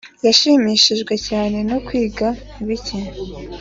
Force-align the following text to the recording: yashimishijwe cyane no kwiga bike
yashimishijwe 0.25 1.13
cyane 1.27 1.57
no 1.69 1.77
kwiga 1.85 2.27
bike 2.67 2.99